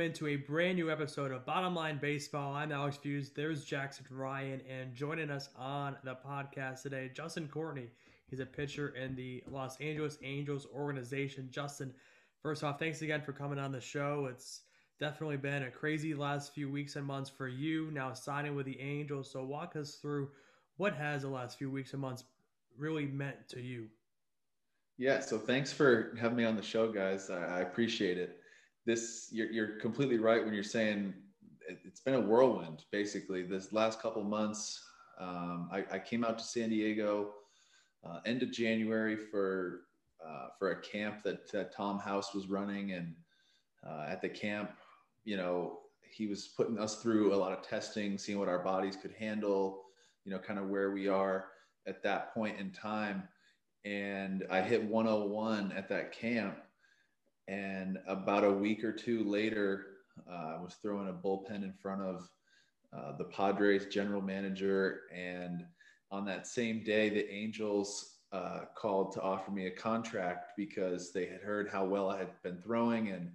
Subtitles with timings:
[0.00, 2.54] into a brand new episode of Bottom Line Baseball.
[2.54, 3.30] I'm Alex Fuse.
[3.30, 7.88] There's Jackson Ryan, and joining us on the podcast today, Justin Courtney.
[8.28, 11.48] He's a pitcher in the Los Angeles Angels organization.
[11.50, 11.94] Justin,
[12.42, 14.28] first off, thanks again for coming on the show.
[14.30, 14.62] It's
[15.00, 17.90] definitely been a crazy last few weeks and months for you.
[17.90, 19.30] Now signing with the Angels.
[19.30, 20.30] So walk us through
[20.76, 22.24] what has the last few weeks and months
[22.76, 23.86] really meant to you.
[24.98, 27.30] Yeah, so thanks for having me on the show, guys.
[27.30, 28.40] I, appreciate it
[28.86, 31.12] this you're, you're completely right when you're saying
[31.84, 34.80] it's been a whirlwind basically this last couple months.
[35.18, 37.32] Um, I, I, came out to san diego
[38.04, 39.80] uh, end of january for
[40.24, 42.92] uh, for a camp that, that tom house was running.
[42.92, 43.14] And
[43.86, 44.70] uh, at the camp
[45.24, 48.96] you know he was putting us through a lot of testing seeing what our bodies
[48.96, 49.82] could handle
[50.24, 51.46] you know kind of where we are
[51.86, 53.24] at that point in time.
[53.84, 56.58] And i hit 101 at that camp
[57.48, 59.86] and about a week or two later,
[60.30, 62.28] uh, I was throwing a bullpen in front of
[62.96, 65.02] uh, the Padres general manager.
[65.14, 65.64] And
[66.10, 71.26] on that same day, the Angels uh, called to offer me a contract because they
[71.26, 73.30] had heard how well I had been throwing and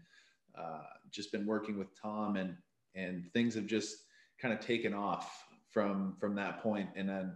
[0.57, 2.55] uh, just been working with Tom, and
[2.93, 3.97] and things have just
[4.37, 6.89] kind of taken off from from that point.
[6.95, 7.33] And then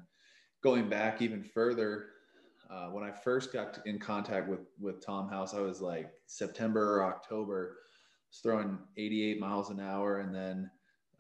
[0.62, 2.08] going back even further,
[2.70, 6.98] uh, when I first got in contact with with Tom House, I was like September
[6.98, 7.78] or October,
[8.30, 10.70] was throwing 88 miles an hour, and then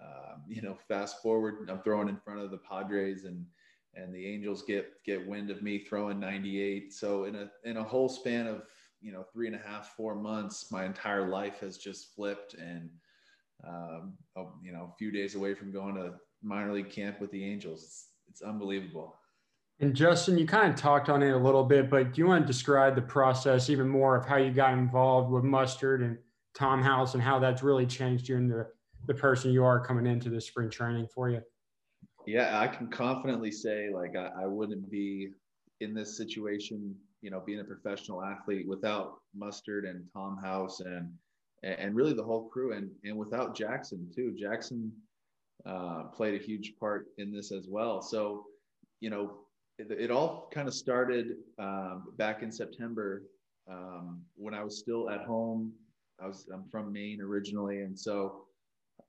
[0.02, 3.46] uh, you know, fast forward, I'm throwing in front of the Padres, and
[3.94, 6.94] and the Angels get get wind of me throwing 98.
[6.94, 8.64] So in a in a whole span of
[9.02, 12.90] you know three and a half four months, my entire life has just flipped, and
[13.66, 14.14] um,
[14.62, 17.84] you know, a few days away from going to minor league camp with the Angels.
[17.84, 19.16] It's, it's unbelievable.
[19.80, 22.44] And Justin, you kind of talked on it a little bit, but do you want
[22.44, 26.17] to describe the process even more of how you got involved with Mustard and
[26.54, 28.66] Tom House and how that's really changed you into
[29.06, 31.42] the person you are coming into the spring training for you?
[32.26, 35.30] Yeah, I can confidently say like I, I wouldn't be
[35.82, 41.11] in this situation, you know, being a professional athlete without Mustard and Tom House and
[41.64, 44.33] and really the whole crew and and without Jackson too.
[44.39, 44.92] Jackson
[45.66, 48.02] uh, played a huge part in this as well.
[48.02, 48.45] So,
[49.02, 49.39] you know,
[49.77, 53.23] it, it all kind of started um, back in September
[53.69, 55.73] um, when I was still at home.
[56.21, 58.45] I was I'm from Maine originally, and so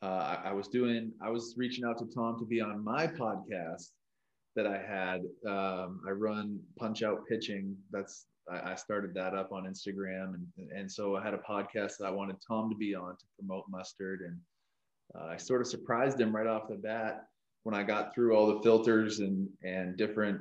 [0.03, 3.07] uh, I, I, was doing I was reaching out to Tom to be on my
[3.07, 3.91] podcast
[4.57, 5.21] that I had.
[5.49, 7.77] Um, I run Punch Out Pitching.
[7.93, 12.07] That's I, started that up on Instagram, and and so I had a podcast that
[12.07, 14.37] I wanted Tom to be on to promote Mustard, and
[15.15, 17.27] uh, I sort of surprised him right off the bat
[17.63, 20.41] when I got through all the filters and and different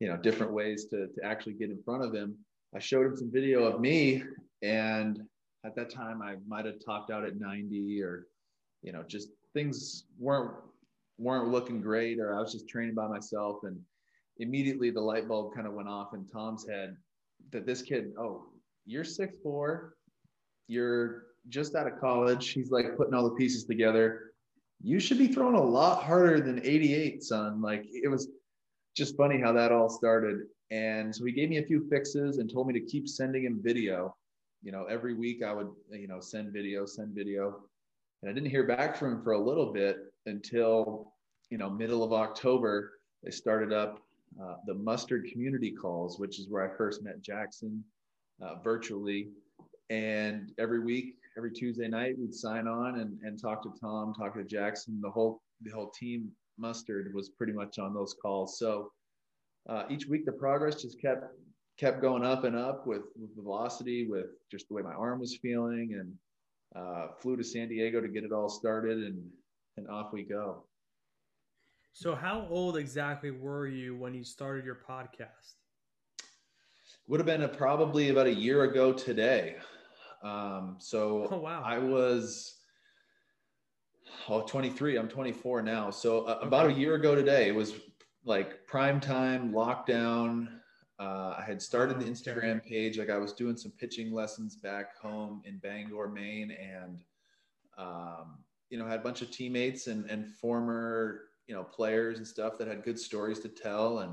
[0.00, 2.36] you know different ways to, to actually get in front of him.
[2.74, 4.22] I showed him some video of me
[4.62, 5.20] and
[5.64, 8.26] at that time i might have topped out at 90 or
[8.82, 10.52] you know just things weren't
[11.18, 13.58] weren't looking great or i was just training by myself.
[13.62, 13.78] And
[14.38, 16.96] immediately the light bulb kind of went off in tom's head
[17.52, 18.46] that this kid oh
[18.84, 19.94] you're six four
[20.68, 22.50] you're just out of college.
[22.50, 24.32] He's like putting all the pieces together.
[24.82, 27.62] You should be throwing a lot harder than 88 son.
[27.62, 28.28] Like it was
[28.96, 30.46] just funny how that all started.
[30.70, 33.60] And so he gave me a few fixes and told me to keep sending him
[33.62, 34.16] video.
[34.62, 37.60] You know, every week I would, you know, send video, send video.
[38.22, 41.12] And I didn't hear back from him for a little bit until,
[41.50, 42.92] you know, middle of October.
[43.22, 44.00] They started up
[44.42, 47.84] uh, the Mustard Community Calls, which is where I first met Jackson
[48.42, 49.28] uh, virtually.
[49.90, 54.34] And every week, every Tuesday night, we'd sign on and, and talk to Tom, talk
[54.34, 55.00] to Jackson.
[55.00, 58.58] The whole the whole team Mustard was pretty much on those calls.
[58.58, 58.92] So
[59.68, 61.24] uh, each week the progress just kept
[61.78, 65.36] kept going up and up with, with velocity, with just the way my arm was
[65.42, 66.12] feeling, and
[66.74, 69.22] uh, flew to San Diego to get it all started, and
[69.76, 70.64] and off we go.
[71.92, 75.54] So, how old exactly were you when you started your podcast?
[77.08, 79.56] Would have been a, probably about a year ago today.
[80.22, 81.62] Um, so oh, wow.
[81.64, 82.56] I was
[84.28, 85.90] oh 23 i'm 24 now.
[85.90, 87.74] So uh, about a year ago today it was
[88.24, 90.48] like prime time lockdown.
[90.98, 92.98] Uh, i had started the instagram page.
[92.98, 97.04] Like i was doing some pitching lessons back home in bangor maine and
[97.78, 98.38] um,
[98.70, 102.58] you know had a bunch of teammates and, and former you know players and stuff
[102.58, 104.00] that had good stories to tell.
[104.00, 104.12] And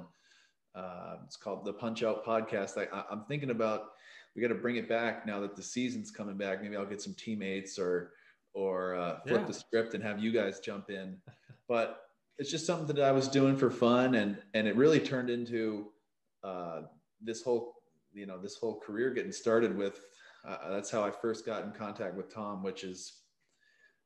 [0.76, 2.78] uh, it's called the punch out podcast.
[2.78, 3.92] I, i'm thinking about
[4.36, 6.62] we got to bring it back now that the season's coming back.
[6.62, 8.14] Maybe i'll get some teammates or
[8.54, 9.48] or uh, flip yeah.
[9.48, 11.18] the script and have you guys jump in.
[11.70, 12.02] But
[12.38, 15.88] it's just something that I was doing for fun, and and it really turned into
[16.44, 16.82] uh,
[17.22, 17.76] this whole
[18.14, 20.02] you know this whole career getting started with.
[20.46, 23.24] Uh, that's how I first got in contact with Tom, which is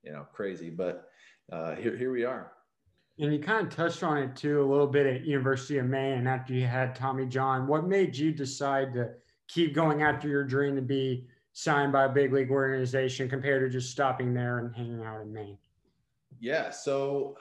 [0.08, 0.70] you know, crazy.
[0.70, 1.10] But
[1.52, 2.52] uh, here, here we are.
[3.20, 6.28] And you kind of touched on it too a little bit at University of Maine
[6.28, 7.68] after you had Tommy John.
[7.68, 9.10] What made you decide to
[9.48, 11.28] keep going after your dream to be
[11.58, 15.34] signed by a big league organization compared to just stopping there and hanging out in
[15.34, 15.58] Maine?
[16.40, 17.36] Yeah, so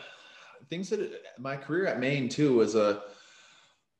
[0.70, 3.02] things that my career at Maine too was a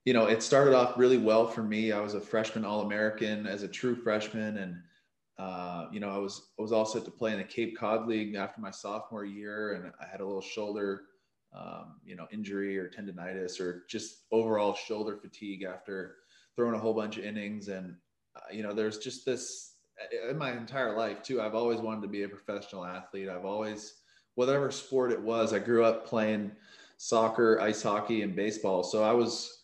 [0.07, 1.93] you know, it started off really well for me.
[1.93, 4.77] I was a freshman All American as a true freshman, and
[5.37, 8.07] uh, you know, I was I was all set to play in the Cape Cod
[8.07, 11.03] League after my sophomore year, and I had a little shoulder,
[11.55, 16.17] um, you know, injury or tendonitis or just overall shoulder fatigue after
[16.55, 17.97] throwing a whole bunch of innings, and
[18.35, 19.76] uh, you know, there's just this
[20.29, 21.41] in my entire life too.
[21.41, 23.29] I've always wanted to be a professional athlete.
[23.29, 23.95] I've always,
[24.35, 26.53] whatever sport it was, I grew up playing
[26.97, 29.63] soccer, ice hockey, and baseball, so I was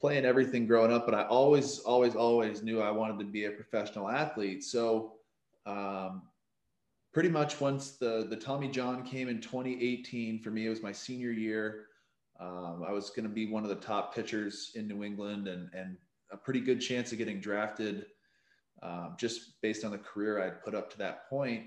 [0.00, 3.50] playing everything growing up, but I always, always, always knew I wanted to be a
[3.52, 4.64] professional athlete.
[4.64, 5.14] So,
[5.64, 6.22] um,
[7.12, 10.92] pretty much once the the Tommy John came in 2018 for me, it was my
[10.92, 11.86] senior year.
[12.40, 15.68] Um, I was going to be one of the top pitchers in New England, and
[15.74, 15.96] and
[16.32, 18.06] a pretty good chance of getting drafted,
[18.82, 21.64] um, just based on the career I'd put up to that point.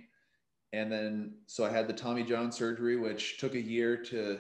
[0.74, 4.40] And then, so I had the Tommy John surgery, which took a year to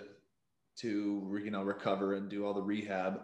[0.77, 3.21] to you know recover and do all the rehab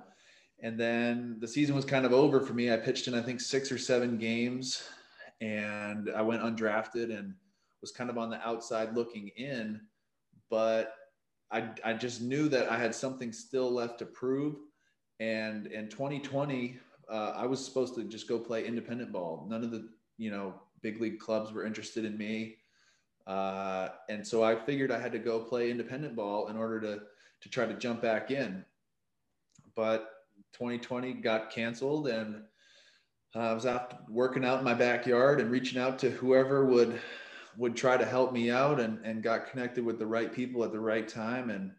[0.61, 2.71] and then the season was kind of over for me.
[2.71, 4.83] I pitched in, I think, six or seven games,
[5.41, 7.33] and I went undrafted and
[7.81, 9.81] was kind of on the outside looking in.
[10.51, 10.93] But
[11.49, 14.55] I, I just knew that I had something still left to prove.
[15.19, 16.77] And in 2020,
[17.09, 19.45] uh, I was supposed to just go play independent ball.
[19.49, 22.57] None of the, you know, big league clubs were interested in me.
[23.27, 27.01] Uh, and so I figured I had to go play independent ball in order to,
[27.41, 28.65] to try to jump back in.
[29.75, 30.09] But
[30.53, 32.43] 2020 got canceled and
[33.33, 36.99] I was out working out in my backyard and reaching out to whoever would
[37.57, 40.71] would try to help me out and, and got connected with the right people at
[40.71, 41.49] the right time.
[41.49, 41.71] And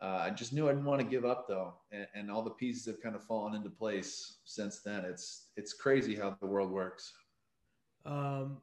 [0.00, 1.74] uh, I just knew I didn't want to give up though.
[1.90, 5.04] And, and, all the pieces have kind of fallen into place since then.
[5.04, 7.12] It's, it's crazy how the world works.
[8.06, 8.58] Um,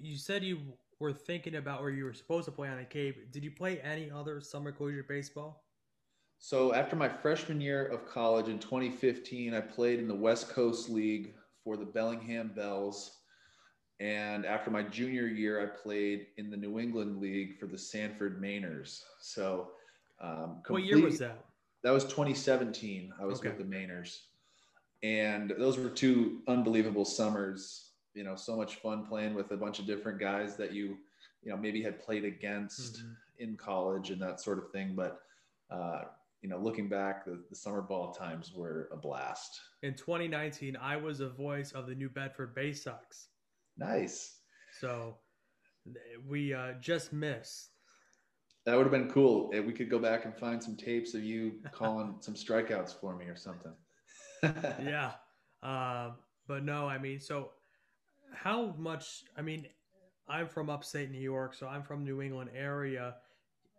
[0.00, 0.60] you said you
[1.00, 3.32] were thinking about where you were supposed to play on a Cape.
[3.32, 5.64] Did you play any other summer collegiate baseball?
[6.38, 10.88] So after my freshman year of college in 2015, I played in the West Coast
[10.88, 13.18] League for the Bellingham Bells.
[14.00, 18.42] And after my junior year, I played in the New England League for the Sanford
[18.42, 19.02] Mainers.
[19.20, 19.70] So,
[20.22, 21.44] um, complete, what year was that?
[21.82, 23.12] That was 2017.
[23.20, 23.48] I was okay.
[23.48, 24.20] with the Mainers.
[25.02, 27.90] And those were two unbelievable summers.
[28.14, 30.98] You know, so much fun playing with a bunch of different guys that you,
[31.42, 33.12] you know, maybe had played against mm-hmm.
[33.38, 34.94] in college and that sort of thing.
[34.94, 35.22] But
[35.70, 36.02] uh,
[36.42, 39.60] you know, looking back, the, the summer ball times were a blast.
[39.82, 43.28] In 2019, I was a voice of the New Bedford Bay Sox.
[43.78, 44.38] Nice.
[44.80, 45.16] So
[46.28, 47.71] we uh, just missed.
[48.64, 49.50] That would have been cool.
[49.50, 53.26] We could go back and find some tapes of you calling some strikeouts for me
[53.26, 53.72] or something.
[54.42, 55.12] yeah.
[55.62, 56.10] Uh,
[56.46, 57.50] but no, I mean, so
[58.32, 59.66] how much, I mean,
[60.28, 63.16] I'm from upstate New York, so I'm from New England area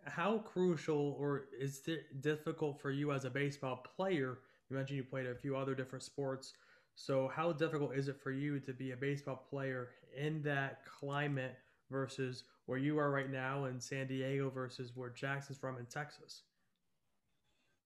[0.05, 4.39] how crucial or is it difficult for you as a baseball player?
[4.69, 6.53] You mentioned you played a few other different sports.
[6.95, 11.57] So, how difficult is it for you to be a baseball player in that climate
[11.89, 16.43] versus where you are right now in San Diego versus where Jackson's from in Texas?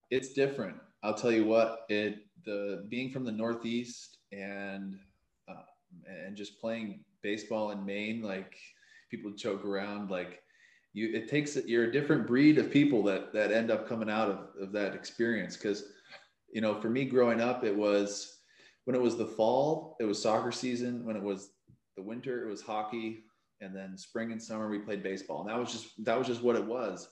[0.09, 0.77] It's different.
[1.03, 1.85] I'll tell you what.
[1.89, 4.97] It the being from the Northeast and
[5.49, 5.63] uh,
[6.07, 8.55] and just playing baseball in Maine, like
[9.09, 10.41] people joke around, like
[10.97, 14.29] you it takes you're a different breed of people that that end up coming out
[14.29, 15.83] of, of that experience because
[16.51, 18.39] you know for me growing up it was
[18.85, 21.51] when it was the fall it was soccer season when it was
[21.97, 23.25] the winter it was hockey
[23.61, 25.41] and then spring and summer we played baseball.
[25.41, 27.09] And that was just that was just what it was.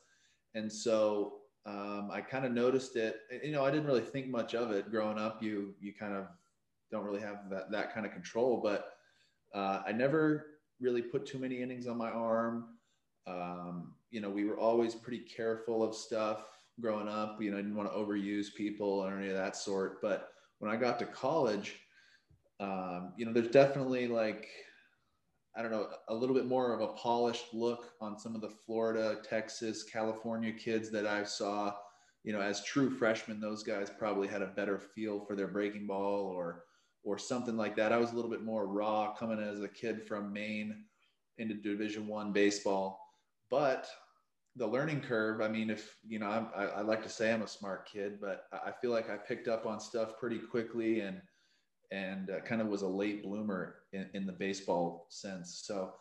[0.54, 1.34] And so
[1.66, 3.22] um, i kind of noticed it.
[3.44, 5.42] You know i didn't really think much of it growing up.
[5.42, 6.28] You you kind of
[6.92, 8.62] don't really have that, that kind of control.
[8.64, 8.94] But
[9.54, 10.48] uh, i never
[10.80, 12.66] really put too many innings on my arm.
[13.28, 16.46] Um, you know, we were always pretty careful of stuff
[16.80, 17.42] growing up.
[17.42, 20.02] You know, I didn't want to overuse people or any of that sort.
[20.02, 21.80] But when I got to college,
[22.60, 24.48] um, you know, there's definitely like,
[25.56, 28.50] I don't know, a little bit more of a polished look on some of the
[28.50, 31.74] Florida, Texas, California kids that I saw.
[32.24, 35.88] You know, as true freshmen, those guys probably had a better feel for their breaking
[35.88, 36.64] ball or
[37.04, 37.94] or something like that.
[37.94, 40.86] I was a little bit more raw coming as a kid from Maine
[41.38, 43.06] into Division One baseball
[43.50, 43.88] but
[44.56, 47.48] the learning curve i mean if you know I, I, like to say i'm a
[47.48, 51.22] smart kid but i feel like i picked up on stuff pretty quickly and
[51.92, 55.94] and uh, kind of was a late bloomer in, in the baseball sense so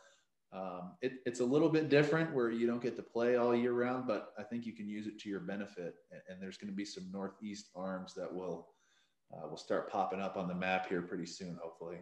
[0.54, 3.72] um, it, it's a little bit different where you don't get to play all year
[3.72, 5.96] round, but I think you can use it to your benefit.
[6.12, 8.68] And, and there's going to be some Northeast arms that will
[9.32, 11.96] uh, will start popping up on the map here pretty soon, hopefully.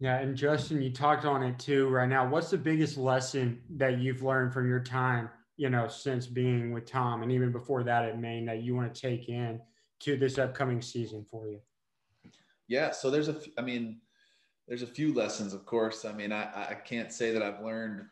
[0.00, 2.28] Yeah, and Justin, you talked on it too right now.
[2.28, 6.86] What's the biggest lesson that you've learned from your time, you know, since being with
[6.86, 9.60] Tom and even before that at Maine that you want to take in
[10.00, 11.60] to this upcoming season for you?
[12.68, 14.00] Yeah, so there's a, I mean,
[14.66, 16.04] there's a few lessons, of course.
[16.04, 18.06] I mean, I, I can't say that I've learned.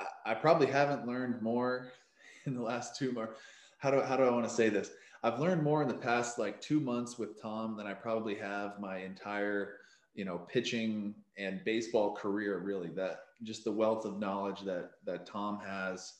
[0.00, 1.88] I, I probably haven't learned more
[2.46, 3.36] in the last two more.
[3.78, 4.90] How do how do I want to say this?
[5.24, 8.80] I've learned more in the past like two months with Tom than I probably have
[8.80, 9.76] my entire,
[10.14, 12.58] you know, pitching and baseball career.
[12.58, 16.14] Really, that just the wealth of knowledge that that Tom has.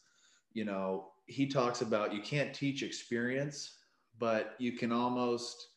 [0.52, 3.78] You know, he talks about you can't teach experience,
[4.18, 5.68] but you can almost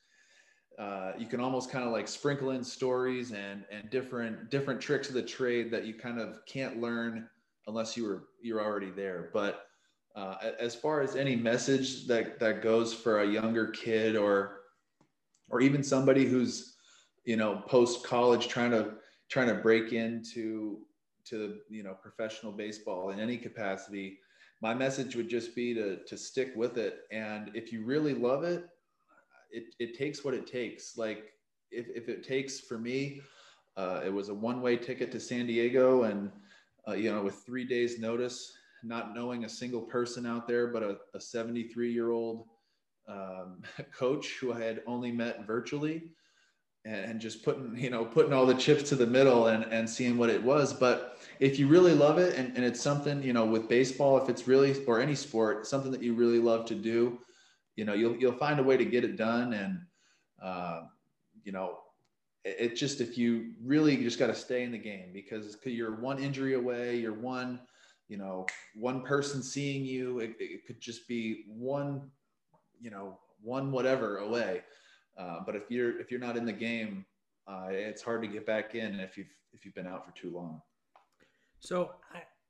[0.78, 5.08] uh, you can almost kind of like sprinkle in stories and and different different tricks
[5.08, 7.30] of the trade that you kind of can't learn
[7.68, 9.30] unless you were you're already there.
[9.34, 9.68] But
[10.16, 14.62] uh, as far as any message that that goes for a younger kid or
[15.50, 16.76] or even somebody who's
[17.26, 18.94] you know post college trying to
[19.30, 20.80] trying to break into
[21.26, 24.20] to you know professional baseball in any capacity
[24.62, 28.44] my message would just be to to stick with it and if you really love
[28.44, 28.70] it
[29.52, 30.98] it, it takes what it takes.
[30.98, 31.34] Like
[31.72, 33.22] if, if it takes for me,
[33.78, 36.32] uh, it was a one-way ticket to San Diego and,
[36.88, 40.84] uh, you know, with three days notice, not knowing a single person out there, but
[40.84, 42.48] a, a 73 year old
[43.08, 43.62] um,
[43.98, 46.04] coach who I had only met virtually
[46.86, 49.90] and, and just putting, you know, putting all the chips to the middle and, and
[49.90, 50.74] seeing what it was.
[50.74, 54.30] But if you really love it and, and it's something, you know, with baseball, if
[54.30, 57.20] it's really, or any sport, something that you really love to do,
[57.76, 59.54] you know you'll you'll find a way to get it done.
[59.54, 59.82] And
[60.42, 60.84] uh,
[61.44, 61.80] you know
[62.44, 65.96] it, it, just if you really just got to stay in the game because you're
[65.96, 67.60] one injury away you're one
[68.08, 72.02] you know one person seeing you it, it could just be one
[72.82, 74.62] you know one whatever away.
[75.18, 77.06] Uh, but if you're if you're not in the game
[77.48, 80.34] uh, it's hard to get back in if you've if you've been out for too
[80.34, 80.62] long.
[81.60, 81.92] So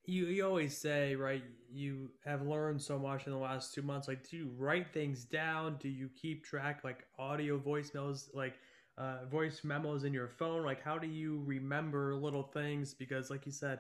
[0.08, 4.08] you you always say right you have learned so much in the last two months
[4.08, 5.78] like do you write things down?
[5.80, 8.56] Do you keep track like audio voicemails like
[8.98, 10.64] uh, voice memos in your phone?
[10.64, 12.94] Like how do you remember little things?
[12.94, 13.80] Because like you said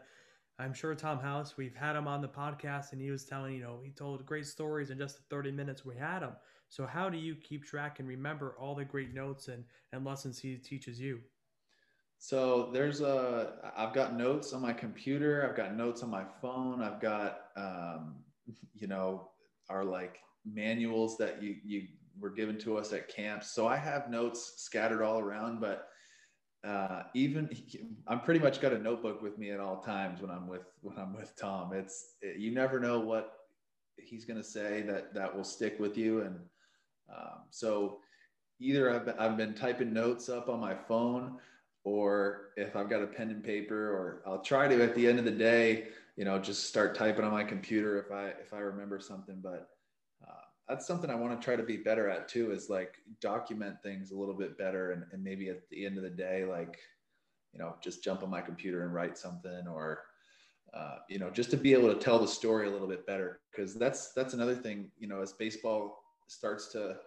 [0.57, 3.61] i'm sure tom house we've had him on the podcast and he was telling you
[3.61, 6.31] know he told great stories in just the 30 minutes we had him.
[6.69, 10.39] So how do you keep track and remember all the great notes and and lessons
[10.39, 11.19] he teaches you
[12.25, 15.47] so there's a, I've got notes on my computer.
[15.47, 16.81] I've got notes on my phone.
[16.81, 18.15] I've got, um,
[18.73, 19.29] you know,
[19.69, 21.83] our like manuals that you, you
[22.19, 23.51] were given to us at camps.
[23.51, 25.89] So I have notes scattered all around, but
[26.67, 27.47] uh, even
[28.07, 30.97] I'm pretty much got a notebook with me at all times when I'm with, when
[30.97, 33.33] I'm with Tom, it's, it, you never know what
[33.97, 36.21] he's going to say that, that will stick with you.
[36.21, 36.39] And
[37.15, 37.99] um, so
[38.59, 41.37] either I've I've been typing notes up on my phone
[41.85, 45.19] or if I've got a pen and paper, or I'll try to at the end
[45.19, 45.85] of the day,
[46.17, 49.39] you know, just start typing on my computer if I if I remember something.
[49.41, 49.69] But
[50.27, 52.51] uh, that's something I want to try to be better at too.
[52.51, 56.03] Is like document things a little bit better, and, and maybe at the end of
[56.03, 56.79] the day, like
[57.53, 60.01] you know, just jump on my computer and write something, or
[60.73, 63.41] uh, you know, just to be able to tell the story a little bit better.
[63.51, 64.89] Because that's that's another thing.
[64.97, 66.97] You know, as baseball starts to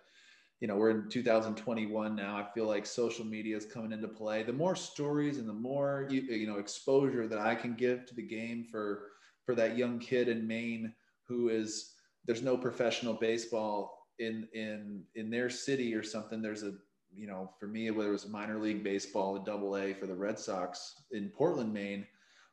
[0.60, 2.36] you know we're in 2021 now.
[2.36, 4.42] I feel like social media is coming into play.
[4.42, 8.14] The more stories and the more you, you know exposure that i can give to
[8.14, 9.10] the game for
[9.44, 10.92] for that young kid in maine
[11.26, 11.94] who is
[12.26, 16.42] there's no professional baseball in in in their city or something.
[16.42, 16.74] There's a
[17.14, 20.14] you know for me whether it was minor league baseball a double a for the
[20.14, 22.06] red sox in portland maine.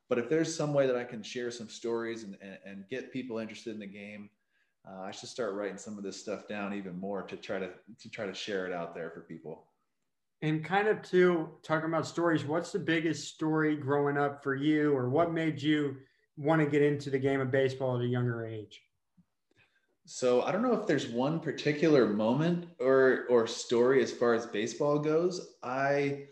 [0.07, 3.11] But if there's some way that i can share some stories and, and, and get
[3.11, 4.29] people interested in the game
[4.87, 7.69] uh, I should start writing some of this stuff down even more to try to
[7.99, 9.67] to try to share it out there for people.
[10.41, 14.95] And kind of to talking about stories, what's the biggest story growing up for you,
[14.95, 15.97] or what made you
[16.37, 18.81] want to get into the game of baseball at a younger age?
[20.05, 24.45] So I don't know if there's one particular moment or or story as far as
[24.45, 25.55] baseball goes.
[25.63, 26.25] I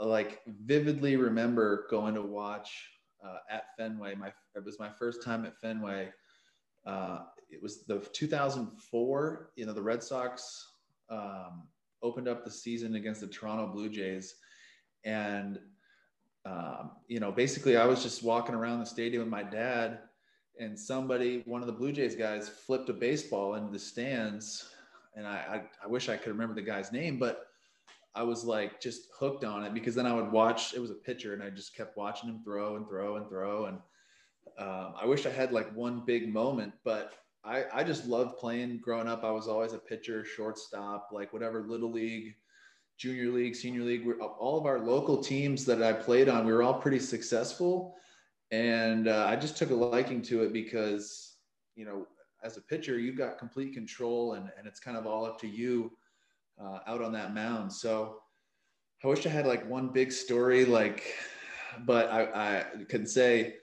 [0.00, 2.90] like vividly remember going to watch
[3.24, 4.16] uh, at Fenway.
[4.16, 6.10] My it was my first time at Fenway.
[6.84, 7.20] Uh,
[7.54, 10.72] it was the 2004, you know, the Red Sox
[11.08, 11.62] um,
[12.02, 14.34] opened up the season against the Toronto Blue Jays.
[15.04, 15.60] And,
[16.44, 20.00] um, you know, basically I was just walking around the stadium with my dad
[20.58, 24.68] and somebody, one of the Blue Jays guys flipped a baseball into the stands.
[25.14, 25.36] And I,
[25.80, 27.46] I, I wish I could remember the guy's name, but
[28.16, 30.94] I was like just hooked on it because then I would watch, it was a
[30.94, 33.66] pitcher and I just kept watching him throw and throw and throw.
[33.66, 33.78] And,
[34.58, 38.78] um, I wish I had like one big moment, but I, I just loved playing
[38.78, 39.22] growing up.
[39.22, 42.34] I was always a pitcher, shortstop, like whatever little league,
[42.96, 44.06] junior league, senior league.
[44.06, 47.96] We're, all of our local teams that I played on, we were all pretty successful.
[48.50, 51.36] And uh, I just took a liking to it because,
[51.74, 52.06] you know,
[52.42, 55.48] as a pitcher, you've got complete control and, and it's kind of all up to
[55.48, 55.92] you
[56.62, 57.72] uh, out on that mound.
[57.72, 58.20] So
[59.02, 61.02] I wish I had like one big story, like,
[61.84, 63.56] but I, I can say,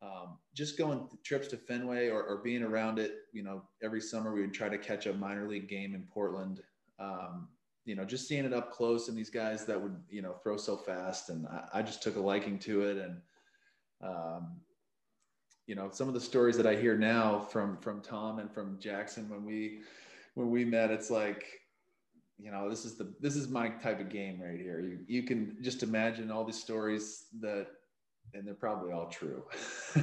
[0.00, 4.32] um, just going trips to Fenway or, or, being around it, you know, every summer
[4.32, 6.62] we would try to catch a minor league game in Portland.
[7.00, 7.48] Um,
[7.84, 10.56] you know, just seeing it up close and these guys that would, you know, throw
[10.56, 11.30] so fast.
[11.30, 12.98] And I, I just took a liking to it.
[12.98, 13.20] And,
[14.02, 14.60] um,
[15.66, 18.78] you know, some of the stories that I hear now from, from Tom and from
[18.78, 19.80] Jackson, when we,
[20.34, 21.44] when we met, it's like,
[22.38, 24.80] you know, this is the, this is my type of game right here.
[24.80, 27.66] You, you can just imagine all these stories that
[28.34, 29.44] and they're probably all true.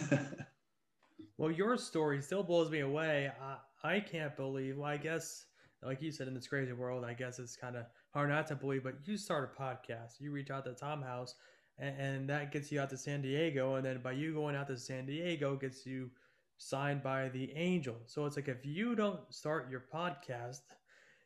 [1.38, 3.32] well, your story still blows me away.
[3.41, 3.58] I,
[3.96, 4.77] I can't believe.
[4.77, 5.46] Well, I guess,
[5.84, 8.55] like you said, in this crazy world, I guess it's kind of hard not to
[8.55, 8.84] believe.
[8.84, 11.36] But you start a podcast, you reach out to Tom House,
[11.77, 14.67] and, and that gets you out to San Diego, and then by you going out
[14.67, 16.10] to San Diego, gets you
[16.58, 17.98] signed by the Angel.
[18.05, 20.62] So it's like if you don't start your podcast,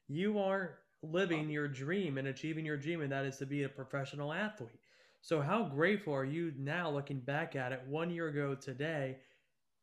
[0.07, 3.69] you aren't living your dream and achieving your dream, and that is to be a
[3.69, 4.79] professional athlete.
[5.21, 9.17] So, how grateful are you now looking back at it one year ago today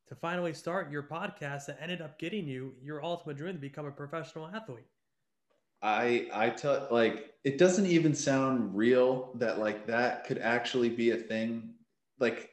[0.09, 3.87] to finally start your podcast that ended up getting you your ultimate dream to become
[3.87, 4.87] a professional athlete?
[5.83, 11.11] I I tell like it doesn't even sound real that like that could actually be
[11.11, 11.75] a thing.
[12.19, 12.51] Like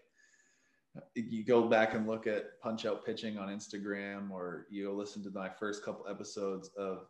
[1.16, 5.32] you go back and look at punch out pitching on Instagram or you listen to
[5.32, 7.08] my first couple episodes of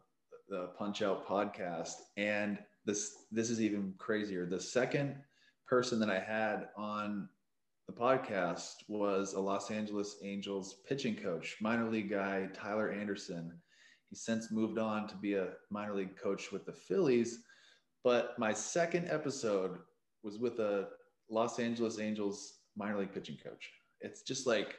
[0.48, 4.46] the punch out podcast and this this is even crazier.
[4.46, 5.16] The second
[5.74, 7.28] person that I had on
[7.88, 13.52] the podcast was a Los Angeles Angels pitching coach, minor league guy, Tyler Anderson.
[14.08, 17.40] He's since moved on to be a minor league coach with the Phillies.
[18.04, 19.80] But my second episode
[20.22, 20.90] was with a
[21.28, 23.72] Los Angeles Angels minor league pitching coach.
[24.00, 24.76] It's just like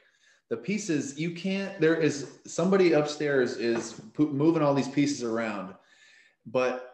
[0.48, 5.74] the pieces you can't, there is somebody upstairs is moving all these pieces around,
[6.46, 6.93] but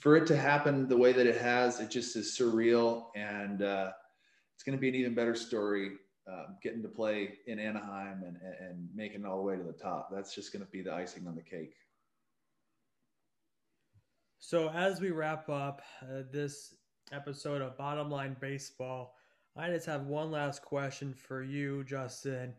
[0.00, 3.90] for it to happen the way that it has, it just is surreal, and uh,
[4.54, 5.92] it's going to be an even better story.
[6.30, 9.72] Uh, getting to play in Anaheim and, and making it all the way to the
[9.72, 10.10] top.
[10.12, 11.74] That's just going to be the icing on the cake.
[14.38, 16.74] So, as we wrap up uh, this
[17.10, 19.16] episode of Bottom Line Baseball,
[19.56, 22.54] I just have one last question for you, Justin.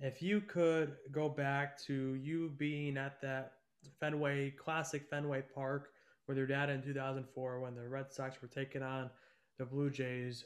[0.00, 3.52] If you could go back to you being at that
[4.00, 5.90] Fenway, classic Fenway Park,
[6.26, 9.10] with your dad in 2004 when the Red Sox were taking on
[9.58, 10.44] the Blue Jays,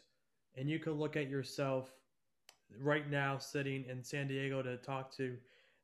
[0.56, 1.92] and you could look at yourself
[2.78, 5.36] right now sitting in San Diego to talk to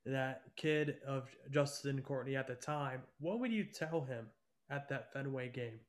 [0.06, 4.26] that kid of Justin Courtney at the time, what would you tell him
[4.70, 5.80] at that Fenway game?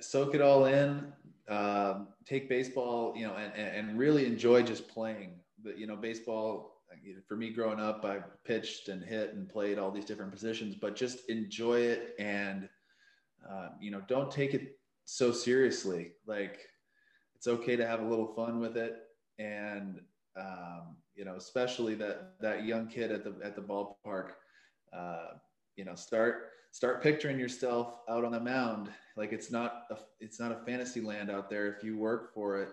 [0.00, 1.12] Soak it all in.
[1.48, 5.40] Um, take baseball, you know, and, and really enjoy just playing.
[5.62, 6.77] But you know, baseball
[7.26, 10.96] for me growing up, I pitched and hit and played all these different positions, but
[10.96, 12.68] just enjoy it and,
[13.48, 16.12] uh, you know, don't take it so seriously.
[16.26, 16.60] Like
[17.36, 18.96] it's okay to have a little fun with it.
[19.38, 20.00] And,
[20.36, 24.30] um, you know, especially that, that young kid at the, at the ballpark,
[24.92, 25.34] uh,
[25.76, 28.88] you know, start, start picturing yourself out on the mound.
[29.16, 31.66] Like it's not, a, it's not a fantasy land out there.
[31.66, 32.70] If you work for it,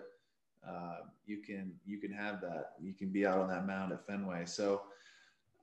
[0.68, 2.72] uh, you can you can have that.
[2.80, 4.46] You can be out on that mound at Fenway.
[4.46, 4.82] So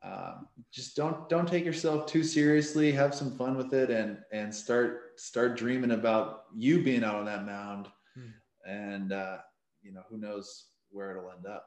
[0.04, 2.92] um, just don't don't take yourself too seriously.
[2.92, 7.26] Have some fun with it, and and start start dreaming about you being out on
[7.26, 7.88] that mound.
[8.16, 8.70] Hmm.
[8.70, 9.38] And uh,
[9.82, 11.66] you know who knows where it'll end up.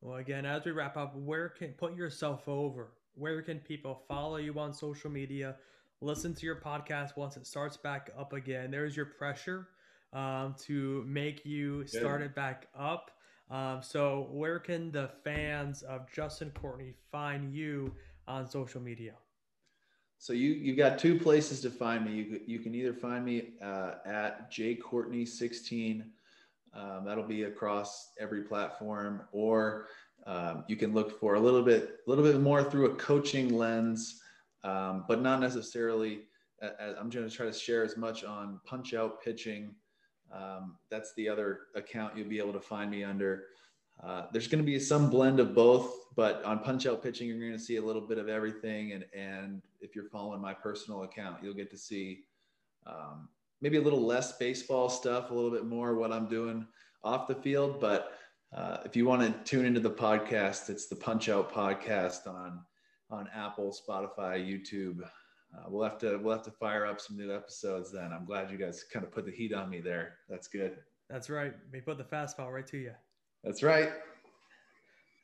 [0.00, 2.92] Well, again, as we wrap up, where can put yourself over?
[3.14, 5.56] Where can people follow you on social media?
[6.02, 8.70] Listen to your podcast once it starts back up again.
[8.70, 9.68] There's your pressure
[10.12, 13.10] um, to make you start it back up.
[13.50, 17.94] Um, so, where can the fans of Justin Courtney find you
[18.26, 19.12] on social media?
[20.18, 22.12] So you you've got two places to find me.
[22.12, 26.04] You you can either find me uh, at jcourtney16.
[26.74, 29.86] Um, that'll be across every platform, or
[30.26, 33.56] um, you can look for a little bit a little bit more through a coaching
[33.56, 34.22] lens,
[34.64, 36.22] um, but not necessarily.
[36.62, 39.74] Uh, I'm going to try to share as much on punch out pitching
[40.36, 43.44] um, that's the other account you'll be able to find me under.
[44.02, 47.38] Uh, there's going to be some blend of both, but on punch out pitching, you're
[47.38, 48.92] going to see a little bit of everything.
[48.92, 52.24] And, and if you're following my personal account, you'll get to see
[52.86, 53.28] um,
[53.62, 56.66] maybe a little less baseball stuff, a little bit more what I'm doing
[57.02, 57.80] off the field.
[57.80, 58.12] But
[58.54, 62.60] uh, if you want to tune into the podcast, it's the Punch Out Podcast on
[63.08, 65.08] on Apple, Spotify, YouTube.
[65.56, 67.92] Uh, we'll have to we'll have to fire up some new episodes.
[67.92, 70.14] Then I'm glad you guys kind of put the heat on me there.
[70.28, 70.76] That's good.
[71.08, 71.54] That's right.
[71.72, 72.92] We put the fastball right to you.
[73.44, 73.90] That's right.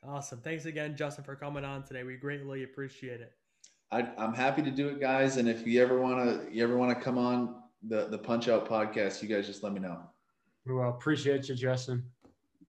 [0.07, 0.39] Awesome.
[0.39, 2.03] Thanks again, Justin, for coming on today.
[2.03, 3.31] We greatly appreciate it.
[3.91, 5.37] I, am happy to do it, guys.
[5.37, 7.55] And if you ever want to, you ever want to come on
[7.87, 9.99] the the Punch Out podcast, you guys just let me know.
[10.65, 12.03] Well, appreciate you, Justin.